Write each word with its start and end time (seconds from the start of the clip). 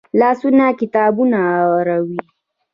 لاسونه 0.19 0.65
کتابونه 0.79 1.39
اړوي 1.79 2.17